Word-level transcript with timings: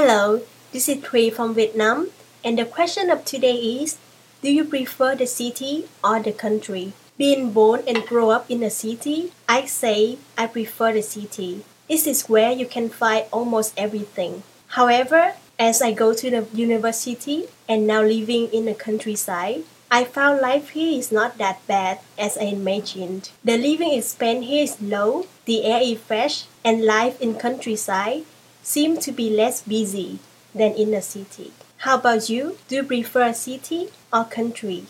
Hello, 0.00 0.40
this 0.72 0.88
is 0.88 1.04
Three 1.04 1.28
from 1.28 1.52
Vietnam, 1.52 2.08
and 2.42 2.58
the 2.58 2.64
question 2.64 3.10
of 3.10 3.22
today 3.26 3.52
is 3.84 3.98
Do 4.40 4.50
you 4.50 4.64
prefer 4.64 5.14
the 5.14 5.26
city 5.26 5.92
or 6.02 6.20
the 6.20 6.32
country? 6.32 6.94
Being 7.18 7.52
born 7.52 7.84
and 7.86 8.08
grow 8.08 8.30
up 8.30 8.50
in 8.50 8.62
a 8.62 8.70
city, 8.70 9.34
I 9.46 9.66
say 9.66 10.16
I 10.38 10.46
prefer 10.46 10.94
the 10.94 11.02
city. 11.02 11.66
This 11.86 12.06
is 12.06 12.30
where 12.32 12.50
you 12.50 12.64
can 12.64 12.88
find 12.88 13.26
almost 13.30 13.74
everything. 13.76 14.42
However, 14.68 15.34
as 15.58 15.82
I 15.82 15.92
go 15.92 16.14
to 16.14 16.30
the 16.30 16.48
university 16.56 17.52
and 17.68 17.86
now 17.86 18.00
living 18.00 18.48
in 18.56 18.64
the 18.64 18.72
countryside, 18.72 19.64
I 19.90 20.04
found 20.04 20.40
life 20.40 20.70
here 20.70 20.98
is 20.98 21.12
not 21.12 21.36
that 21.36 21.60
bad 21.66 22.00
as 22.16 22.38
I 22.38 22.56
imagined. 22.56 23.32
The 23.44 23.58
living 23.58 23.92
expense 23.92 24.46
here 24.46 24.64
is 24.64 24.80
low, 24.80 25.26
the 25.44 25.64
air 25.64 25.82
is 25.84 26.00
fresh, 26.00 26.46
and 26.64 26.86
life 26.88 27.20
in 27.20 27.34
countryside 27.34 28.24
seems 28.62 29.04
to 29.04 29.12
be 29.12 29.30
less 29.30 29.62
busy 29.62 30.18
than 30.54 30.72
in 30.72 30.90
the 30.90 31.02
city. 31.02 31.52
How 31.78 31.96
about 31.96 32.28
you? 32.28 32.58
Do 32.68 32.76
you 32.76 32.82
prefer 32.82 33.28
a 33.28 33.34
city 33.34 33.88
or 34.12 34.24
country? 34.24 34.84